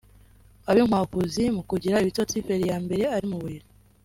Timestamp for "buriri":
3.41-3.65